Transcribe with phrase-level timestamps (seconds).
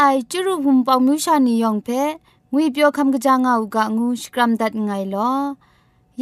[0.00, 1.88] ไอจุรุภุมปองมิวชานียองเพ
[2.52, 5.32] งุยเปียวคำกะจางเอากะงูสกรัมดัดไงลอ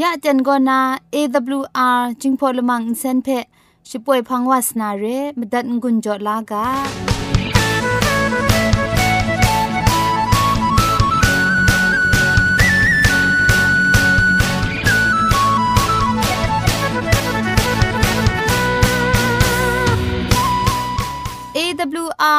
[0.01, 0.79] ยะจันโกนา
[1.15, 3.29] AWR จิงพอลมังอินเซนเพ
[3.89, 5.05] ช่วยพังวาสนาเร
[5.39, 7.16] มดัดงุนจอลากา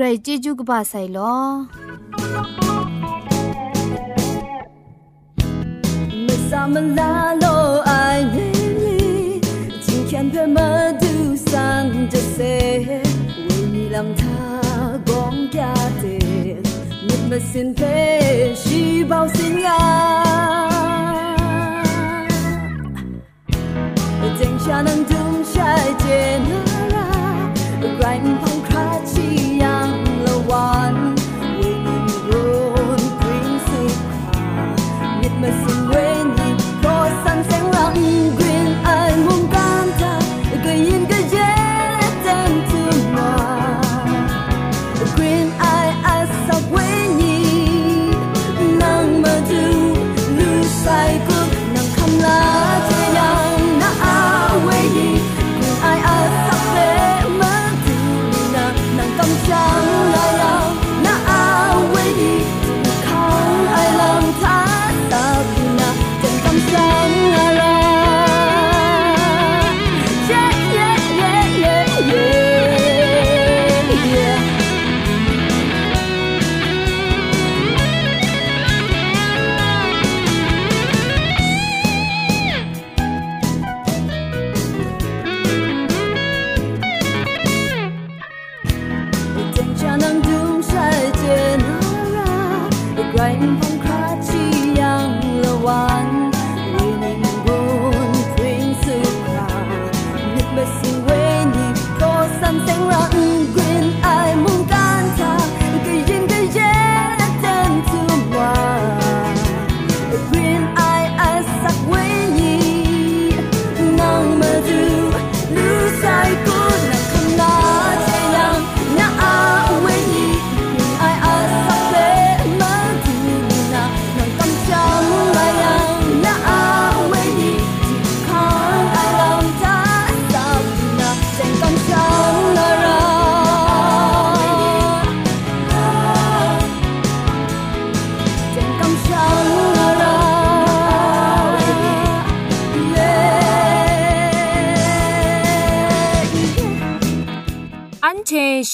[0.00, 1.18] กรจิจุกบาไซล
[6.26, 7.44] มซามลาโล
[7.86, 7.92] ไอ
[8.32, 8.36] เน
[8.84, 8.98] ลี
[9.84, 10.68] จิงแคนเพมา
[11.00, 11.12] ดู
[11.50, 12.38] ซันจะเซ
[13.46, 14.40] วีมีลำทา
[15.08, 16.04] กองกาเต
[17.06, 17.80] มิดมาสินเพ
[18.62, 18.80] ชี
[19.10, 19.80] บาสินงา
[24.36, 26.06] เจงชานังดุงชายเจ
[26.40, 26.65] น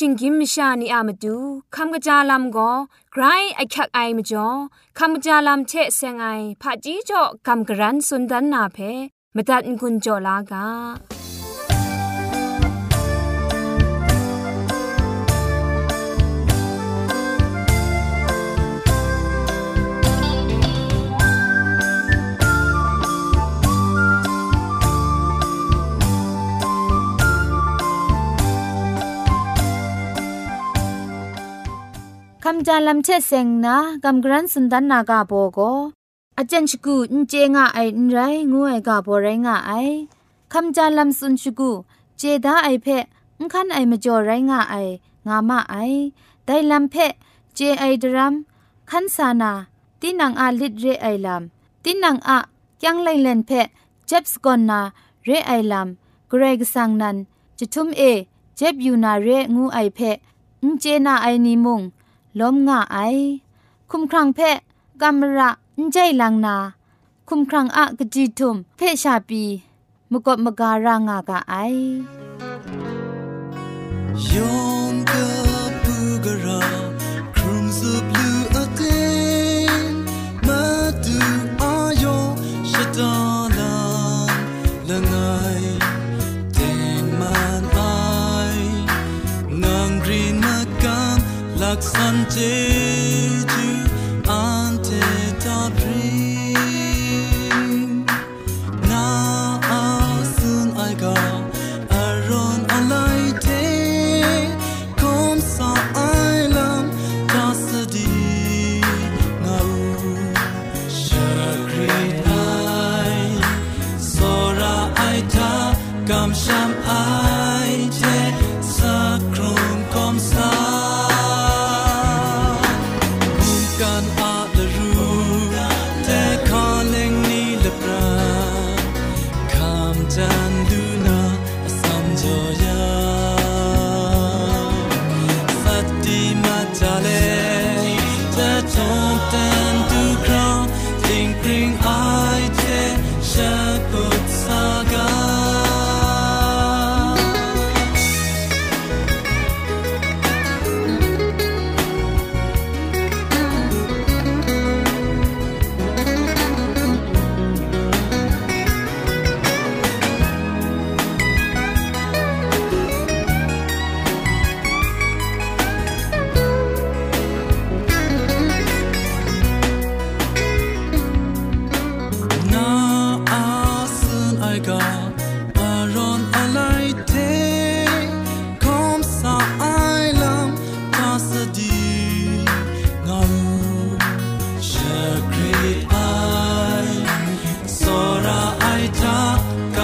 [0.05, 1.37] ชิงกิมชานีอามาดู
[1.75, 2.71] คำกระจาลำก็
[3.13, 3.23] ไกร
[3.57, 4.49] ไอคักไอมาจ่อ
[4.99, 6.27] คำกระจาลำเชะเซงไอ
[6.63, 8.79] ผาจีจ่อคำกระรันสุนดันนาเพ
[9.35, 35.60] มตัดกุญจ่อลากาำจานลำเชดเซงนะกำกรันสุนดันนากาโบโก
[36.38, 38.19] อาจารย์ชกูอินเจงะไออินไร
[38.52, 39.72] งูไอกาโบไรงะไอ
[40.52, 41.70] คำจานลำสุนชกู
[42.19, 43.04] เจดาไอเพะ
[43.38, 44.75] อุคันไอมาจอไรงะไอ
[45.26, 45.75] งามาไอ
[46.46, 47.12] ได้ลำเพะ
[47.54, 48.34] เจไอดรัม
[48.90, 49.52] คันสานา
[50.00, 52.38] ตีนังอาลิดเรไอลำตีนังอะ
[52.84, 53.69] ยังไลเลนเพะ
[54.06, 54.81] เจ็บสกอนนา
[55.25, 55.88] เรไอลัม
[56.28, 57.16] เกรกสังนัน
[57.58, 58.02] จะทุมเอ
[58.56, 60.16] เจ็บอยู่นาเรงูไอเพะ
[60.62, 61.82] อุเจนาไอนิมุง
[62.40, 62.99] ล้มง่าไอ
[63.90, 64.58] คุมครังเพะ
[65.02, 65.50] กัมระ
[65.93, 66.56] ใจลังนา
[67.29, 69.43] คุมครังอะกจิทุม เพชาปี
[70.11, 71.55] มกบมการางากะไอ
[92.31, 93.12] To.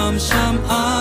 [0.09, 0.98] i'm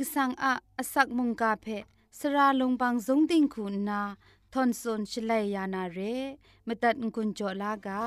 [0.00, 1.66] กสังอาอสักมุงกาเพ
[2.18, 4.02] สราลงบางสงติงคุณนา
[4.52, 5.98] ทอนซนชลัยยานาเร
[6.66, 8.04] มตัดกุญจลากา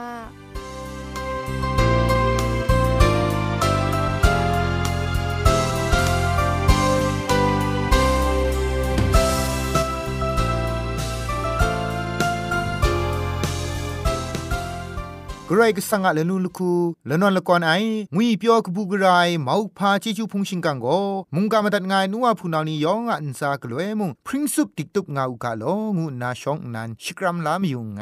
[15.49, 16.71] กรก็สังกะเลนูลคู
[17.09, 17.71] ละนนละกอนไอ
[18.15, 20.87] งุยเปียวกบูกรายมาวพาจิจูพงชิงกังโก
[21.35, 25.63] มุงกามาตัดงายนัวพูนานียองอันซากลวยมุงพริ้งซุปติกตุกงาอุกาโล
[25.97, 28.01] งูนาชองนันชิกรัมลามยุงไง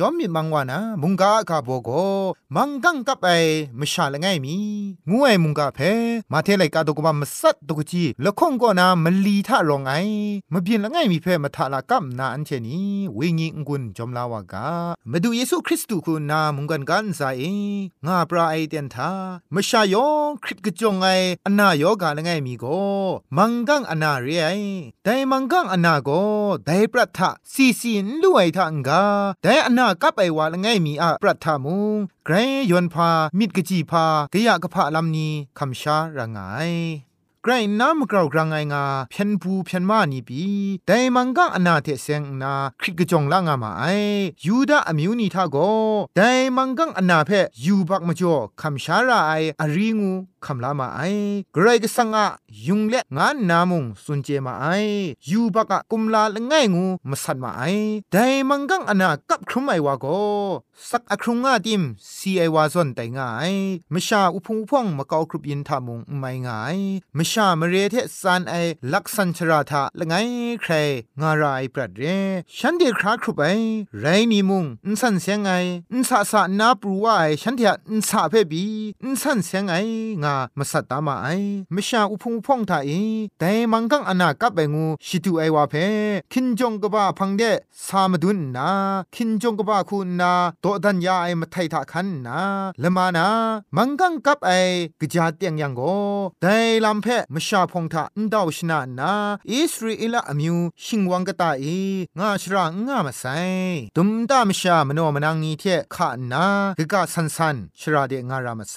[0.00, 1.90] จอมมีมังวานะมุงกากาโบโก
[2.56, 3.28] มังกังกับไอ
[3.78, 4.56] มชาละไงมี
[5.08, 5.78] งูไอมุงกาเพ
[6.32, 9.92] มาเทไลกาตกบามสัตตกจีละข้องก็นามลีทะรองไอ
[10.52, 12.80] มเบียนละไงมีเพมาทาละกัมนาอันเชนี
[13.14, 14.68] เวงิงกุนจอมลาวากา
[15.10, 17.42] มาดูเยซูคริสต์คุณนามุงกันกันซาเอ
[18.06, 19.10] งาปราไอเตียนทา
[19.54, 21.06] มชายองคริปกจงไอ
[21.46, 22.64] อนาโยกาละไงมีโก
[23.36, 24.48] มังกังอนาเรไอ
[25.04, 26.10] แต่มังกังอนาโก
[26.66, 29.02] ไดปรัทะซีซินลุไอทังกา
[29.42, 32.34] แต่อนากับไอวาละไงมีอะปรัตถามุงไกร
[32.70, 36.38] ยอนพามิดกะจีพากะยะกะพะลำนี้คำชาระไง
[37.42, 40.42] ไกรน้ำกราวกรางไงงาเพียนผูเพียนมานีปี
[40.86, 43.84] แต่มังกังอนาเทเซงนาคริกจงละงามาไอ
[44.44, 45.56] ยูดาอมิวนีทาโก
[46.16, 47.30] แต่มังกังอนาเพ
[47.64, 50.12] ยูบักมจ่อคำชาราไออาริงู
[50.44, 51.00] คำลามาไอ
[51.56, 52.26] กรก็สังอะ
[52.66, 54.66] ยุงเล็งานนามุงสุนเจมาไอ
[55.30, 57.62] ยูบักะกุมลาละไงงูมาสันมาไอ
[58.12, 60.06] แต่มังกังอนากับครุมไอวาโก
[60.90, 61.82] สักอครุงงาติม
[62.14, 63.54] ซีไอวาซอนแต่ง่าย
[63.94, 66.78] มชาอุพงอุพงมาเกาครุบยินทามุงไม่ง่าย
[67.16, 68.54] มชามาเรเทสันไอ
[68.92, 70.14] ลักษันชราทาละไง
[70.62, 70.72] ใคร
[71.20, 72.02] งารายปรัดเร
[72.56, 73.46] ฉันเดียคราครุบไอ
[74.00, 75.50] ไรนีมุงอินสันเสียงไง
[75.92, 78.64] อินสาสานาปรูว่าไอฉันเดียอินสาเพบี
[79.02, 81.28] อินสันเสียงไงามาสัตตามาไอ
[81.74, 82.90] มชาอุพงพงทาเอ
[83.38, 85.74] แต่มังกังอนากับไปงูชิตูไอวาเพ
[86.32, 87.42] คินจงกบ้าพังเด
[87.86, 88.70] สามดุนนา
[89.14, 92.40] คินจงกบ้าคุณนาโตดันยาไอมาไททาคันนา
[92.82, 93.26] ละมานา
[93.76, 94.50] มังกังกับไอ
[95.00, 95.80] กจาเตียงยังโก
[96.40, 99.12] แต่ลำเพมชาพงทาอนดาวชนานา
[99.50, 101.64] อิสราเอลอมิวชิงวังกตาเอ
[102.18, 103.24] งาชรางามาไซ
[103.96, 106.44] ตุมตามชามโนมนังนีเทขานา
[106.78, 108.76] กะกะสันสันชราเดงารามาไซ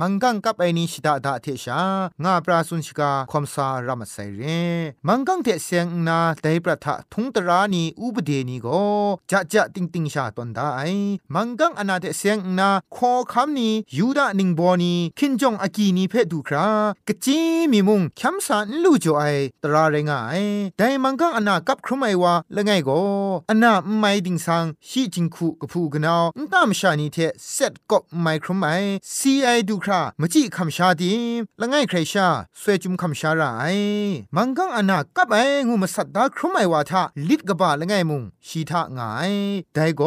[0.00, 1.80] มังกังกับไอนีชิดาดาเทชา
[2.24, 4.42] งาปราสุนชิกาคอมซารามาไซเร
[5.06, 8.66] มังกังเทเซงนาไดปรัทะทุงตรานีอุบเดนีโก
[9.30, 10.68] จะจะติงติงชาตอนได้
[11.34, 16.66] มังกังอนาเทเซงนาขอคำนี้ยูดานิงบอนีคินจงอากีนีเพดูครา
[17.08, 17.38] กจี
[17.72, 19.22] มีมุงคัมสานลูจอไอ
[19.62, 20.34] ตราเรงไอ
[20.78, 22.90] ไดมังกังอนากับครุไมวาละไงโก
[23.50, 27.16] อนาไม่ดิงสังชีจิงคูกะพูกนาวตามชานีเท
[27.52, 28.64] เซตกบไมครุไม
[29.16, 31.14] ซีไอดูครามจิคำชาดี
[31.60, 32.28] ละไงใครชา
[32.60, 33.44] สวยจุมคำชาไร
[34.36, 35.36] มังกังอนากับไอ
[35.68, 39.32] งูมาสัตดาครุไมวาทาลิดกบาละไงมุงชีทางาย
[39.74, 40.02] ไดโก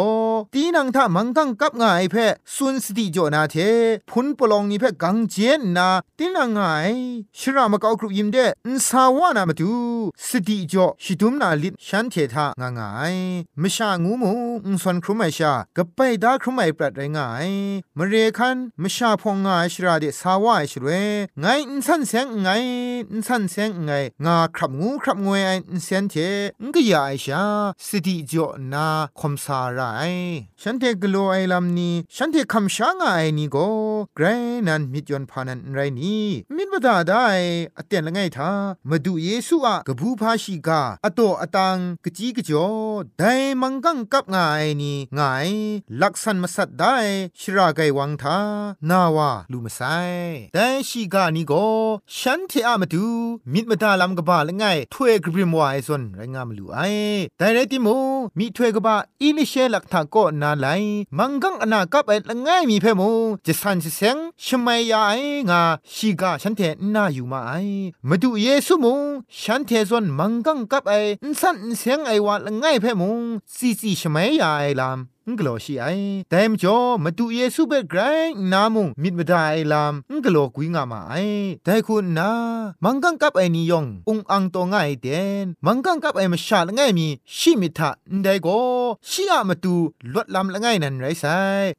[0.54, 2.16] ตีนังทามังกังกับงายเพ
[2.56, 3.56] สุนสติจนาเท
[4.10, 6.92] พุนปลองนี่เพกังเจนนาตีนังงาย
[7.40, 9.74] ชรามะกอกรุยิมเดอินสาวานามาดู
[10.28, 13.16] สติจ่อชิดุมนาลิดฉันเททางางาย
[13.62, 14.32] มชางูมู
[14.66, 17.50] อุสวนครุไมชากะไปดาครุไมปรัดไรงาย
[17.98, 20.90] มเรคันมชาพองงายชราเดสาวาชรเว
[21.40, 22.50] ไงอินสันเซงไง
[23.12, 23.92] อินสันเซงไง
[24.26, 26.16] งาครับงูครับงวยอินเซนเท
[26.62, 27.44] งกยาไอชา
[27.86, 28.88] สติจ่อนา
[29.20, 29.82] คมสาไร
[30.62, 33.58] ฉันเทกโลไอลำนี้ฉันเทคำช้างไอนี่โก
[34.16, 34.26] เกร
[34.68, 36.26] นันมิดยนพานันไรนี่
[36.56, 37.26] มิดบดาได้
[37.78, 38.52] อเตียนละไงทา
[38.90, 42.68] มาดูเยซูอะกบูพาชิกาอโตอตังกจีกจอ
[43.20, 45.50] ได้มังกังกับงายนี่งาย
[46.02, 46.96] ลักษณมสัดได้
[47.40, 48.38] ชราไกวังทา
[48.90, 49.82] นาวาลูมาไซ
[50.54, 51.54] แต่ชิกานี่โก
[52.18, 53.06] ฉันเทอะมาดู
[53.54, 54.64] มิดมาดาลำกบาละไง
[54.94, 56.80] ถวยกริมวายซนไรงามลูไอ
[57.38, 57.96] แต่ไรติมู
[58.38, 60.68] มีถวยกบาอิลิเชลักทาโกนาไล
[61.18, 63.10] มังกังอนากับไอละไงมีเพมู
[63.46, 65.14] จะสันจะเซงชมัยยาไอ
[65.50, 65.62] งา
[65.94, 66.62] ชีกาฉันเท
[66.96, 67.54] น่าอยู่มาไอ
[68.08, 68.94] มาดูเยซูมู
[69.42, 70.94] ฉันเทซอนมังกังกับไอ
[71.42, 73.10] สันเสียงไอวาละไงเพมู
[73.56, 75.00] ซีซีชมัยยาไอลาม
[75.30, 75.86] งกลอชีไอ
[76.30, 78.02] แต่มจ่อมาดูเยซูเบกไกร
[78.52, 81.14] นามุงมิดมาได้ลามงกลอกุยงามาไอ
[81.64, 82.32] แต่คุณนา
[82.84, 85.08] มังกังกับไอนิยององอังตัวง่ายเด
[85.44, 87.08] นมังกังกับไอมาชาละง่ายมี
[87.38, 87.90] ชิมิทะ
[88.24, 88.60] ได้ก็
[89.10, 89.76] ชีอะมาดู
[90.14, 91.26] ลดลำละง่ายนันไรไซ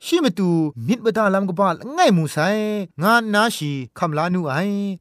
[0.05, 0.51] ชิมาดู
[0.87, 2.39] มิดมาได้ลำกบาละง่ายมูไซ
[3.03, 4.55] งานนาชีคำลานูไอ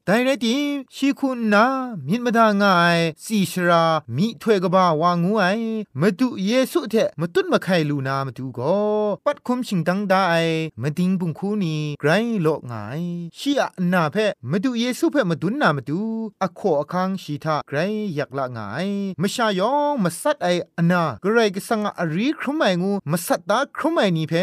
[0.04, 0.54] แต่ไรตี
[0.94, 1.64] ชีคุณนา
[2.08, 3.84] มิดมาได้ง่ายสีชรา
[4.16, 5.44] มีถ้วยกบาวางูไอ
[6.00, 8.76] มาดูเยซูเถมาตุนมาไขลูนามาดูก็
[9.26, 10.24] ปัดคมชิงดังได้
[10.82, 12.10] มาดิงบุงคูนีไกร
[12.42, 13.02] โลกงาย
[13.38, 14.16] ชีอะนาเพ
[14.50, 16.00] มาดูเยซูเพมาดุนนามาดู
[16.42, 17.78] อโคอคังชีทาไกร
[18.16, 18.88] อยากละงาย
[19.20, 24.34] มชายองมาสัดไออนนากรก็สังอารีครุมไมงูมาสัดตาครุมไมนี่เพ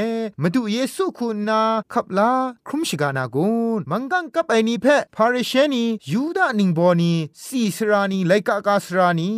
[0.42, 1.62] มาดูเยซูคุณนา
[1.94, 2.32] ขับลา
[2.68, 4.86] ครุมชิกานากุนมังกังกับไอนี่เพ
[5.16, 7.14] พาริเชนียูดานิงบอนี
[7.44, 9.32] สีสรานีไลกากาสรานี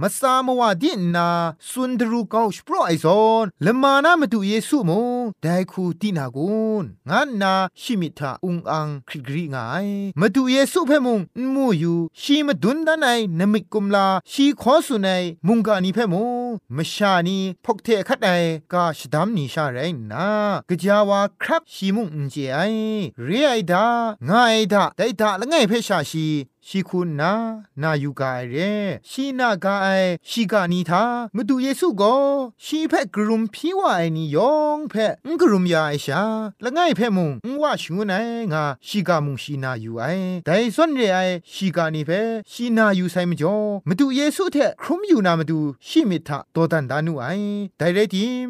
[0.00, 1.28] มาสามวาดินนา
[1.70, 6.50] สุนดรูกาวสโปรไอซอนละมาานามาดูเยซูมงได้คูตินากุ
[6.82, 9.86] นงานนาชิมิทาอุงอังคริกรีงาย
[10.20, 11.20] มาดูเยซูเพมง
[11.54, 16.14] มูอยู่ชีมาดุนดานายนมิกุมลาชีขอสุนัยมุงกานีเพม
[16.48, 18.28] งมชานีพกเทคัดไอ
[18.72, 19.78] กาชดามนีชาไร
[20.12, 20.26] นา
[20.68, 22.58] กะจาวาครับชีมุงอุนเจไอ
[23.24, 23.86] เรียไอดา
[24.28, 26.26] งาไอดาไดดาละไงเพชาชี
[26.66, 27.32] ชีคุณนา
[27.82, 28.56] นาอยู่กายเร
[29.10, 31.04] ชีนากายชีกานีทา
[31.36, 32.16] มาดูเยซูก็
[32.64, 34.94] ชีเพกรุมพิวาไอนี่ยองเพ
[35.26, 36.22] งกรุมยาไอชา
[36.64, 38.12] ละง่ายเพมุงงว่าชูไน
[38.52, 40.04] งาชีกามุงชีนาอยู่ไอ
[40.44, 41.18] แต่ส่วนเรไอ
[41.52, 42.10] ชีกานีเพ
[42.52, 43.56] ชีนาอยู่ไซมจ่อ
[43.88, 47.26] มาดูเยซูเทครุมอยู่นามาดูชีมิทะตัวตันดานุไอ
[47.78, 48.48] แต่เรทีม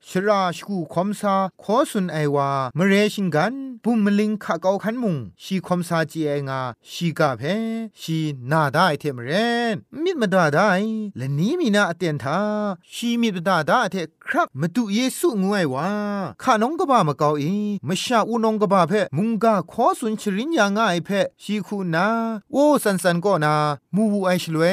[0.09, 3.55] ชราชกูคอมซาขอสุนไอว่ามเรชิงกัน
[3.85, 7.43] ปุ่มมลิงขะเกาขันมุงชีคอมซาจีไองาชีกาเพ
[8.01, 8.19] ชี
[8.51, 9.31] นาได้เทมเร
[9.73, 10.71] นมิดมาดาได้
[11.17, 12.41] และนี้มีนาเตียนทา
[12.93, 13.97] ชีมิดดาได้เท
[14.31, 15.91] ครับมาดูเยซูงวยว่า
[16.43, 17.55] ข้าน้องกบ้ามาเกาอี
[17.89, 21.11] มชาอูน้องกบ้าเพมุงกาขอสุนชรินยาง่ายเพ
[21.43, 22.07] ชีคูนา
[22.53, 23.55] โอ้สันสันก็นา
[23.97, 24.65] มูวูไอชลเว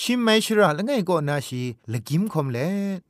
[0.00, 1.62] ชิมไม่ชราละไงก็นาชี
[1.92, 2.58] ละกิมคอมเล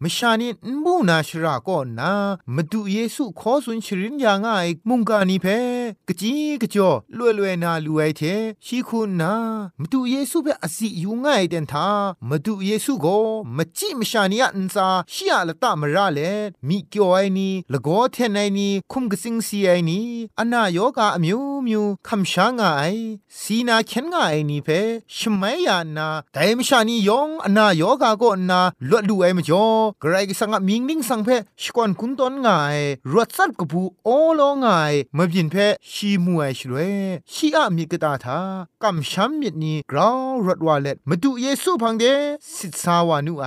[0.02, 0.48] มชานี
[0.84, 2.12] มูนาชราก็นา
[2.54, 5.46] มาดูเยซูขอสุนชรินยาง่ายมุงกานีเพ
[6.08, 8.22] กจีกจ่อลวยลวยนาลูไอเท
[8.66, 9.32] ชีคูนา
[9.80, 11.88] มาดูเยซูเพอสิอยู่ง่ายเดนทา
[12.28, 13.18] มาดูเยซูก็
[13.56, 16.20] มาจิมชานีอันซาชียละตามราเล
[16.68, 20.00] มีเกียวไอนีละโกเทนไอนีคุมกสิงซีไอนี
[20.38, 22.64] อนาโยกาอมิวมิวคำช้างไอ
[23.40, 24.68] สีนาเข็นงไอนีเพ
[25.16, 29.64] ชมไม่ยานาแต่มชานียองอนาโยกาก็นาลวดดูไอมจ่อ
[30.02, 31.28] กระไรก็สังมิงนิ่งสังเพ
[31.62, 32.78] ชกอนคุนตอนง่าย
[33.10, 35.56] รวดสัดกบูโอโลง่ายมาบินเพ
[35.90, 36.92] ชีมวยชลวย
[37.32, 38.38] ชีอะมีกตาทา
[38.82, 42.04] กำช้ำมิดนี้กราวรถวาเล็ดมาดูเยซูพังเด
[42.56, 43.46] สิทสาวานุไอ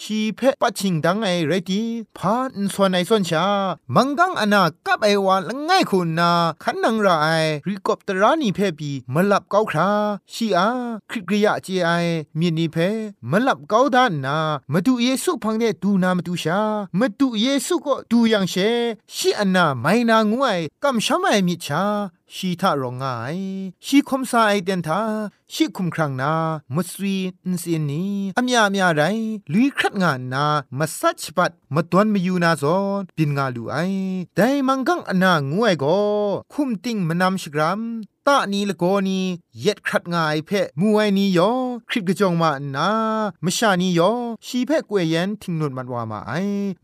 [0.00, 1.82] ชีเพปัจฉิงดังไอไรตี
[2.18, 3.46] พานส่วนไอส่วนชา
[3.94, 6.30] มังกังอนากับไอวานละง่ายคุณนา
[6.62, 7.28] ขันนังราไอ
[7.68, 9.90] ริกอบตรานีเพปีมาหลับเกาครา
[10.32, 10.68] ชีอา
[11.10, 11.90] คริกริยาเจไอ
[12.38, 12.76] มีนิเพ
[13.30, 14.38] มลับเกาดานนา
[14.72, 16.60] มาดูเยซูพังเนดูนามาดูชา
[16.98, 18.54] มาดูเยซูก็ดูยังเช
[19.14, 21.84] ชีอันนาไม่นางวยกำช้ำไอมิชา
[22.34, 23.04] ชีทารองไง
[23.84, 25.00] ชีคมสาไอเดนทา
[25.54, 26.32] ชีคุมครังนา
[26.74, 28.04] มุสวีอินสินนี
[28.38, 29.02] อเมียอเมียไร
[29.52, 30.44] ลุยครัดงานนา
[30.78, 33.76] มาสัชปัดมาตวนมาอยู่นาซอนปินงาลูไอ
[34.36, 35.98] แต่มังกังอนางวยก็
[36.52, 37.80] คุมติงมนำชกรัม
[38.26, 39.20] ตานีละโกนี
[39.60, 41.50] เย็ดครัดงายเพะมวยนียอ
[41.88, 42.88] คริกกะจองมานา
[43.44, 44.10] มชานียอ
[44.46, 46.32] ชีเพะกวยยันทิงนุนมันวามาไอ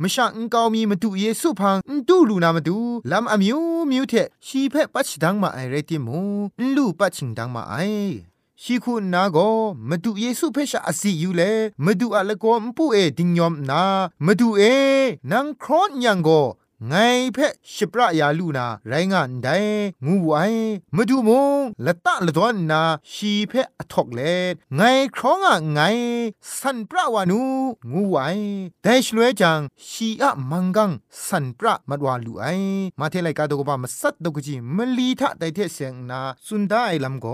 [0.02, 1.76] มชาอังกาวมีมาดูเยซูพัง
[2.08, 2.78] ดูลูนามาดู
[3.10, 3.58] ลำอมิว
[3.90, 4.14] มิวเท
[4.46, 6.20] ชีเพะปัชดังมาไอเรติมู
[6.74, 7.76] ลูปัชชิงดังมาไอ
[8.62, 9.38] ชีคุณนาโก
[9.88, 11.42] มาดูเยซูเพชาอสิอยู่เล
[11.84, 12.98] มาดูอะละโกมปูเอ
[16.80, 16.94] งเอนังครอนยังโกไง
[17.32, 19.48] เพะชิประยาลูนาไรงานได
[20.06, 20.32] งูไว
[20.96, 24.20] มาดูมงละตะละดอนนาชีเพะอทอกเล
[24.52, 24.80] ดไง
[25.14, 25.80] ครองอะไง
[26.58, 27.42] สันประวานู
[27.92, 28.18] งูไว
[28.82, 30.90] แต่ชลวยจังชีอะมังกัง
[31.26, 32.44] สันประมัดวาลูไอ
[33.00, 37.26] มาเทไลกาโตกบามาสัตตกจิมลีทะไดเทเซงนาสุนดาไอลัมโก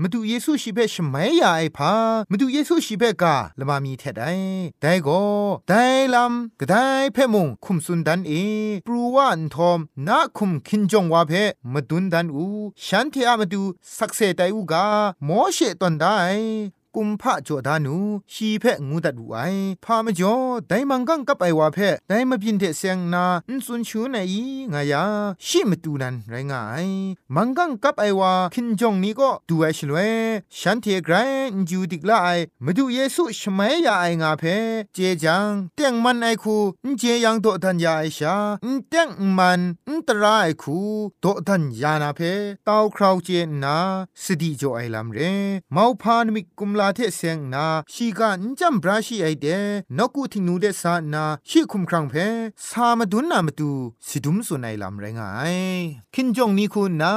[0.00, 1.92] มาดูเยซูชีเพะชมัยยาไอพา
[2.30, 4.22] มาดูเยซูชีเพะกาละมามีเทได
[4.80, 5.08] แต่โก
[5.68, 5.82] แต่
[6.14, 6.74] ลัมกะได
[7.12, 8.32] เพะมงคุมสุนดันเอ
[8.86, 11.32] ปรูวันทอมนาคุมคินจงวาเพ
[11.72, 12.44] มาดุนดันอู
[12.86, 13.62] ฉันเทอามาดู
[13.98, 14.84] สักเซไตอูกา
[15.24, 16.16] โมเชตอนได้
[16.94, 17.96] กุมพระจอดานู
[18.32, 19.34] ชีเพะงูดัดไว
[19.84, 20.34] พามจ่อ
[20.68, 24.34] ไดมังกังกับไอวาเพะไดมาพินเทเซงนาอุนซุนชูนไอ
[24.72, 25.04] งายา
[25.46, 26.88] ชิมตูนันไรงาย
[27.34, 29.98] มังกังกับไอวาคินจงนี้ก็ดูไอชลเว
[30.58, 31.14] ฉันเทไกร
[31.68, 32.28] จูดิกลาไอ
[32.64, 34.42] มาดูเยซูชมัยยาไองาเพ
[34.94, 40.78] เจจังเตียงมันไอคูนเจยังโตทันยาไอชาอนเตียงมันอนตรายคู
[41.20, 42.20] โตทันยานาเพ
[42.64, 43.28] เตาคราวเจ
[43.62, 43.76] นา
[44.22, 45.18] สดีจ่อไอลำเร
[45.74, 49.46] มาพานมิกุมลาเทเซงนาชีกันจำบราชีไอเด
[49.98, 52.14] นกูทิงนูเดสานาชีคุมครังเพ
[52.66, 53.70] สามาดุนนามาดู
[54.06, 55.56] สิดุมสุนัยลำไรงาย
[56.14, 57.14] คินจงนี้คุณนา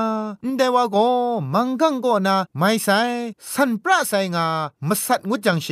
[0.57, 0.97] เดวาโก
[1.53, 3.01] มังกังโกนาไม่ใส่
[3.53, 4.47] สันปราไซงา
[4.87, 5.67] มาสัดงุจังเช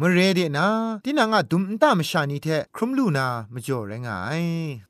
[0.00, 0.66] มเรเดนา
[1.04, 4.42] ที่นางาดุมตามชานีเทครุมลูนามาจ่อไรงาย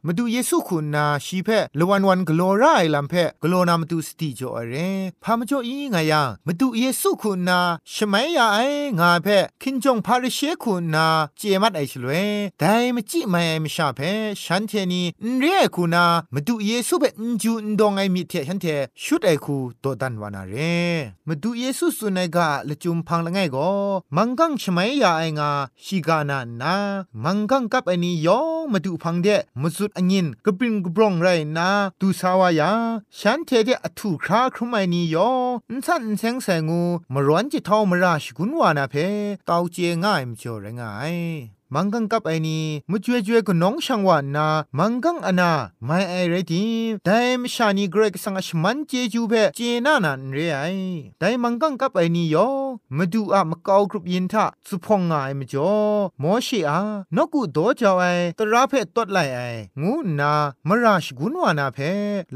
[0.07, 1.49] มาดูเยซูคุณนาชีเพ
[1.79, 4.75] ละวันวันกโลไรลำเพกโลนามาดูสติจ่อเร
[5.23, 7.59] พามาจ่ออีงายามาดูเยซูคุณนา
[7.95, 8.59] ชมัยาไอ
[9.01, 9.27] งาเพ
[9.63, 14.01] คินจงพาริเชคุณนาเจมัดไอชลวยแต่มจิไม่มชาเพ
[14.43, 15.03] ฉันเทนี
[15.39, 18.67] เรียคูนามาดูเยซูเปนจูนดองไอมิเทฉันเท
[19.03, 20.55] ชุดไอคูโตดันวานาเร
[21.27, 23.71] มาดูเยซูสุนัยกาละจุมพังละไงก็
[24.17, 25.51] มังกังชมัยยาไองา
[25.85, 26.75] ชิกานานา
[27.25, 29.29] มังกังกับไอนี้ยองมาดูพังเด
[29.61, 31.69] มสุดอังินกบริงกบรองไรนา
[32.01, 32.71] ดูสาวายา
[33.19, 35.33] ฉันเทเดอถูคราครุมไอนี้ยอ
[35.73, 38.95] งสันเซงแสงูมาร้อนจิตเทอมราชกุนวานาเพ
[39.49, 41.15] ตาวเจง่ายมจ่อไรงาย
[41.75, 44.47] มังกังกับไอนี้มุจเวจเวก็น้องช่างวานนา
[44.79, 45.53] มังกังอนา
[45.85, 46.65] ไม่ไอเรดิ
[47.05, 50.63] แต่มชานีเกรกสังอชมันเจจูเบเจนานันเรไอ
[51.19, 52.49] แต่มังกังกับไอนี้ยอ
[52.97, 55.73] มาดูอะมะกากรุบยินทะสุพองงายมจ่อ
[56.23, 56.81] มอชีอา
[57.17, 58.05] นกุโดจาวไอ
[58.39, 59.41] ตราเพตดไลไอ
[59.81, 60.33] งูนา
[60.69, 61.79] มราชกุนวานาเพ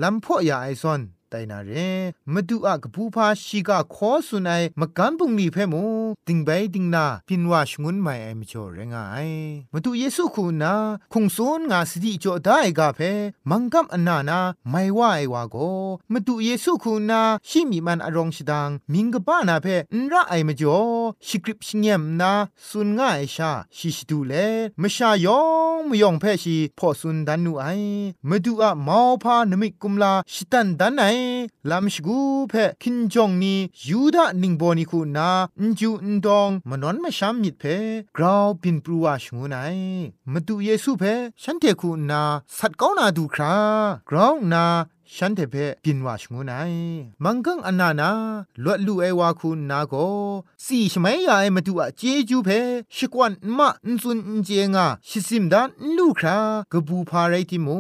[0.03, 1.01] ลัมพ่อยาไอซอน
[1.34, 1.88] တိုင်နာရဲ
[2.34, 5.84] မဒူအကပူဖာရှိကခေါ်ဆုနိုင်မကန်ပုန်လီဖဲမူ
[6.28, 9.42] တင်ဘဲတင်နာပင်ဝါရှငွန်းမိုင်အမချောရငိုင်
[9.74, 10.74] မဒူယေဆုခုနာ
[11.14, 13.12] ခုံစွန်ငါစတိကြောဒိုင်ကဖဲ
[13.50, 14.40] မန်ကမ်အနာနာ
[14.72, 15.80] မိုင်ဝအိုင်ဝါကို
[16.14, 20.90] မဒူယေဆုခုနာရှိမီမန်အရောင်ရှိဒန်းမင်္ဂပါနာဖဲအန်ရအိုင်မကျော်
[21.28, 22.32] ရှိကရစ်ရှငယမ်နာ
[22.68, 24.48] စွန်ငါအိရှာရှိရှိတူလေ
[24.82, 27.94] မရှာယောင်မယောင်ဖဲရှိဖော့စွန်ဒန်နူအိုင်
[28.30, 31.23] မဒူအမောဖာနမိကုမလာရှိတန်ဒန်နိုင်ล
[31.71, 33.55] ลำชกูเพคินจองนี
[33.89, 37.65] ยูดานิงโบนิคูนาอินจูอินดองมนอนมาชามมิดเพ
[38.17, 39.57] กราวปินปรัวชงูไน
[40.33, 41.05] มาดูเยซูเพ
[41.43, 42.23] ฉันเทคูนา
[42.57, 43.57] สัตก้านาดูครา
[44.11, 44.65] กราวนา
[45.17, 46.53] ฉันเทเพปินวาชงูไน
[47.25, 48.11] มังกังอันนานา
[48.65, 49.95] ลวดลูเอวาคุณนาโก
[50.65, 52.49] สีชมัยยาไอมาดูอะเจจูเพ
[52.95, 56.39] ชิกวันมะอินซุนเจงาชิซิมดานลูครา
[56.73, 57.79] กบูพาไรติมู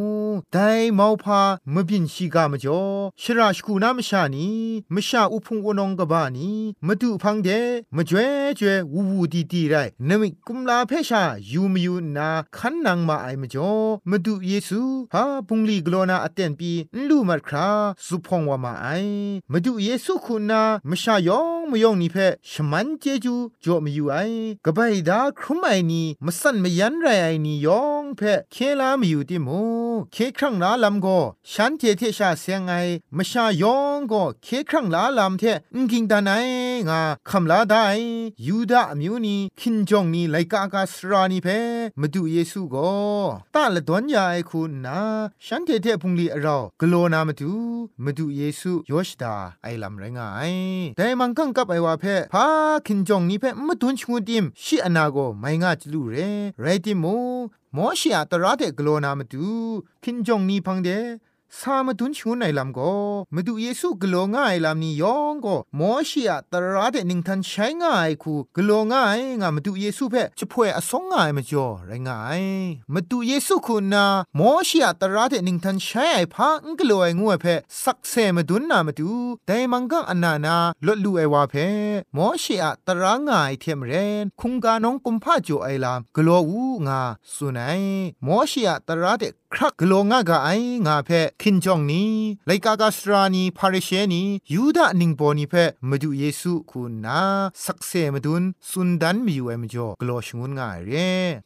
[0.52, 0.56] ได
[0.98, 1.40] มาพา
[1.74, 2.82] มบินชิกามจ่อ
[3.22, 4.48] ชราชคูนามชานี
[4.94, 6.50] มชาอุพงวนงกบานี
[6.86, 7.48] มาดูพังเด
[7.96, 9.74] มจ่วยจ่วยวูวูดีดีไร
[10.08, 13.72] นมิกุมลาเพชายูมยูนาคันนางมาไอมจ่อ
[14.10, 14.80] มาดูเยซู
[15.14, 16.72] ฮาพุงลีกโลนาอเตนปี
[17.08, 17.68] ลูมัดครา
[18.06, 18.88] สุพองวามาไอ
[19.52, 22.16] มาดูเยซูคุณนามชายองมยองนี่เพ
[22.50, 24.16] ชมันเจจูจ่อมอยู่ไอ
[24.64, 28.20] กบายดาครุมไอนี่มสันมยันไรไอนี่ยองเพ
[28.52, 29.62] เคลามอยู่ติมู
[30.12, 31.06] เคครั้งนาลำโก
[31.50, 32.72] ฉันเทเทชาเสียงไอ
[33.16, 35.42] มชายองก็เคครั้งลาลำเท
[35.74, 36.30] งกิงตาไน
[36.88, 37.84] งาคำลาได้
[38.46, 41.48] ยูดาอมิวนี่คินจงนี่ไลกากาสรานี่เพ
[42.00, 42.92] มาดูเยซูก็
[43.54, 44.98] ตาละดอนยาไอคุณนา
[45.46, 47.51] ฉันเทเทพุงลีเรากโลนามาดู
[48.03, 50.53] มาดูเยซูยอชดาไอลำไรงาย
[50.97, 52.45] แต่มังกังกับไอว่าเพพา
[52.87, 56.15] คินจงนี่เพมาตุนชงดิมชิอนาโกไม่งาจลูเร
[56.61, 57.05] ไรติโม
[57.75, 59.45] มอชิอาตราเตกโลนามาดู
[61.60, 62.92] สามตุนชูไนลำก็
[63.34, 72.42] มาดูเยซูกลัวง่ายลำนี้ยองก็มอชียตระเดนิงทันใช้ง่ายคูกลัวง่ายงามาดูเยซูเพ่จะพ่วยอสงง่ายมาจ่อไรง่าย
[72.94, 74.06] มาดูเยซูคุณนา
[74.38, 79.10] มอชียตระเดนิงทันใช้ไอพังกลัวไองัวเพ่สักเซมาดุนนามาดู
[79.46, 81.68] แต่มังกังอันนานาลดลูไอวาเพ่
[82.16, 87.00] มอชียตระง่ายเทียมเรนคุงกาน้องกุมพาจ่อไอลามกลัวอูงา
[87.34, 87.82] สุนัย
[88.26, 90.48] มอชียตระเดครักกลัวง่ากไอ
[90.86, 92.12] งาเพ่คินจองนี้
[92.46, 95.54] ไลกากาสรานีพาริเชนียูดานิงโปนีเพ
[95.88, 97.20] มาดูเยซูคุณนา
[97.64, 100.90] สักเซมาดุนสุนดันมีอยู่เอมจ่อกลัวชงุนง่ายเร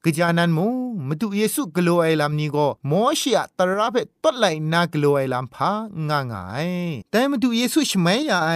[0.05, 0.67] กจานันมู
[1.09, 5.71] มาดูเยซูกลัวไอลำนี้ก็มอชิอะตระเปตัดไลนากลัวไอลำพา
[6.09, 6.69] งางาย
[7.11, 8.51] แต่มาดูเยซูชไมยาไอ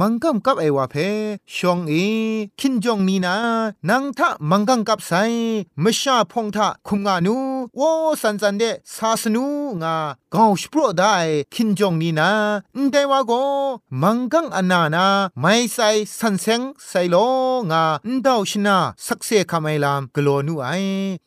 [0.00, 0.94] มังกัมกับไอวาเพ
[1.54, 1.92] ชองเอ
[2.60, 3.34] คินจองนีนา
[3.88, 5.12] นังทะมังกังกับไซ
[5.82, 7.36] มชาพงทะคุมงานู
[7.76, 7.82] โว
[8.22, 8.62] สันสันเด
[8.94, 9.44] ซาสนู
[9.82, 9.96] งา
[10.36, 11.16] กาวสปรได้
[11.54, 12.30] คินจงนีนา
[12.90, 13.44] แต่ว่าก็
[14.02, 15.06] มังกังอนานา
[15.40, 17.16] ไม่ใส่สันเซงใส่โล
[17.70, 17.84] งา
[18.26, 20.68] ดาวชนะสักเซคำไอลามกลัวนูไอ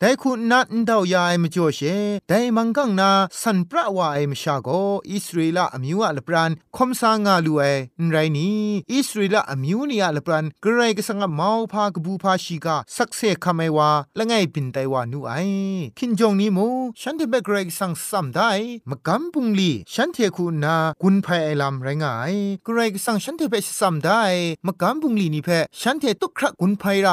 [0.00, 1.80] แต่คุณนัดดาวยายมจ่อเช
[2.28, 3.10] แต่มังกังนา
[3.42, 4.68] สันประว่าไอมชาโก
[5.10, 7.62] อิสราเอลอมิวอะลปรานคมสางาลูไอ
[8.10, 15.32] ไรนี้อิสราเอลอมิวนียลปรานกระไรก็สังมาวพากบูพาชิกาสักเซคำไอว่าละไงปินไตว่านูไอ
[15.98, 16.66] คินจงนี้มู
[17.00, 18.50] ฉันที่เบกไรสังสัมได้
[18.88, 22.34] มกำปุงลีฉันเทคูนากุนภัยไอลำไรงาย
[22.66, 24.22] กรกสั่งฉันเทเพสัมได้
[24.66, 25.48] มกำบุงลีนี่เพ
[25.80, 27.08] ฉันเทตุครกุนภัยไร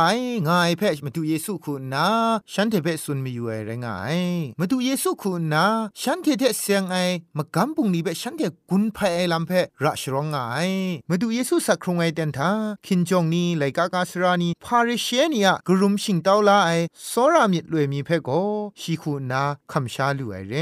[0.48, 2.08] ง่ายเพมาดูเยซูคุณนา
[2.54, 4.18] ฉันเทเพสุนมีอยู่ไรงาย
[4.60, 5.66] มาดูเยซูคุณนา
[6.02, 6.96] ฉันเทเทเสียงไอ
[7.38, 9.52] มกำบุงลีเพฉันเทกุนภัยไอลำเพ
[9.84, 10.70] ระชรองง่าย
[11.10, 12.52] มาดูเยซูสักครงไอเดนทา
[12.86, 16.72] คินจงนี้ไลกากาสรานีพาริเชนียกรุมชิงเตาลาไอ
[17.10, 18.30] สรามิดลวยมีเพโก
[18.82, 20.56] ชีคูนาคำชาลูไอเร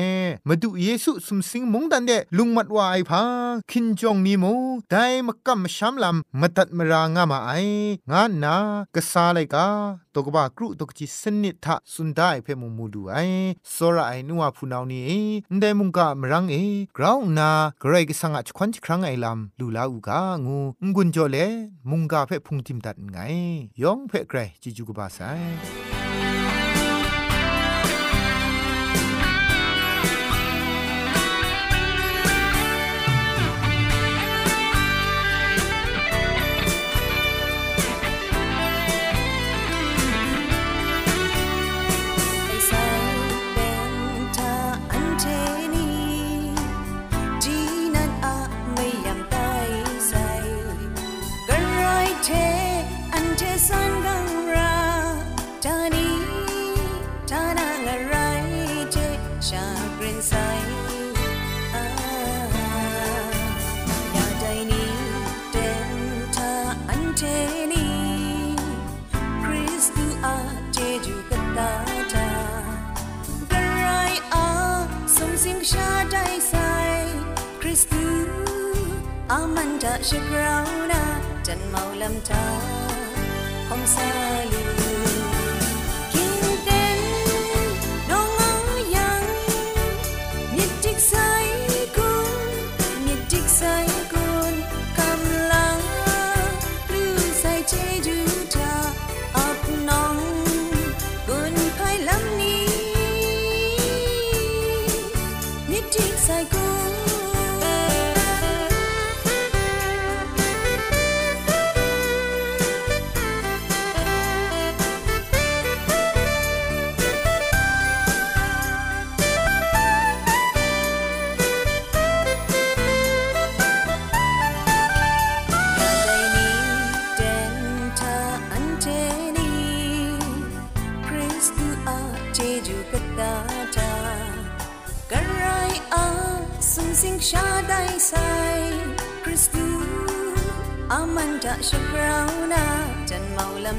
[0.48, 4.54] มาดูเยซูสุมสิงมงดันเดลุงมัดวาไอพังคินจองนี้มู
[4.92, 4.96] ได
[5.28, 7.52] มกัมชัมลำมาตัดมรางามาไอ
[8.12, 8.56] งานนา
[8.96, 9.68] กษาไลกา
[10.16, 13.16] ตกบากรุตกจิสนิทะสุนได้เพมมูดูไอ
[13.74, 15.14] สระไอนัวพูนาวนี้
[15.60, 16.56] ได้มุงกะมรังเอ
[16.98, 17.50] กราวนา
[17.82, 20.58] เกรกสังอาจควันครั้งไอลำลูลาอูกางู
[20.96, 21.38] งุนจอเล
[21.90, 23.18] มุงกาเพพุงทิมตัดไง
[23.82, 25.20] ยองเพเกรจิจูกบาไซ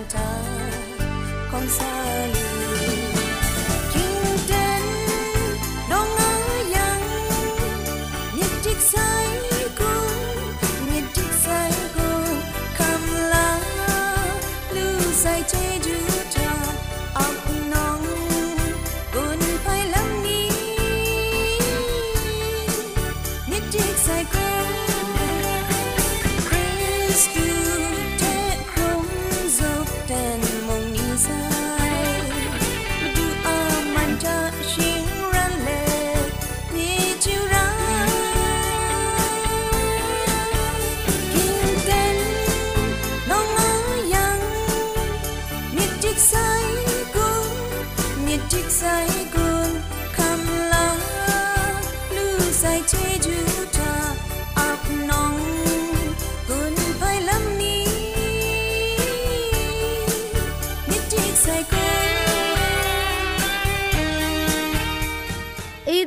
[0.04, 2.43] cantaba con sal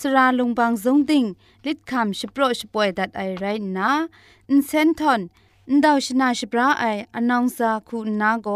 [0.00, 1.24] สราลงบางซงติง
[1.66, 3.44] ลิดคำชโปรชป่วยดัดไอไร
[3.76, 3.90] นะ
[4.50, 5.20] อินเซนทอน
[5.68, 8.48] อินดาวชนาชปราไออนองซาคูนาโก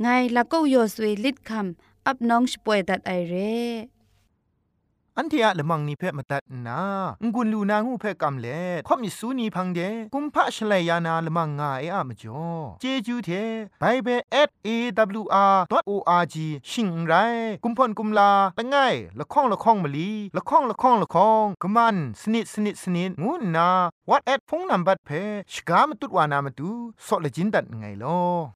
[0.00, 3.95] ไงละก็ยอสวยลิดคำอับน้องชป่วยดัดไอเร่
[5.18, 6.80] อันเทียละมังนิเพ่มาตัดนา
[7.34, 9.80] งุนลูนางูเพ่กำเล่ข่อมิสูนีพังเด
[10.14, 12.46] กุมพะชเลยานาละมังงาเออะมจ่อ
[12.80, 13.30] เจจูเท
[13.80, 14.20] ไบเบิล
[14.66, 16.36] @awr.org
[16.70, 17.12] ชิงไร
[17.64, 18.76] กุมพ่นกุมลาละไง
[19.18, 23.70] ละข้องละข้องมะลีละข้องละข้องละข้องกะมันสนิดสนิดสนิดงูนา
[24.08, 25.10] what at พงนัมบัดเพ
[25.52, 26.70] ชกามตุดวานามตุ
[27.06, 28.55] ซอเลจินดัดไงลอ